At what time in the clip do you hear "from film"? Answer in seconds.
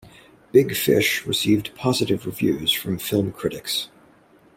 2.71-3.31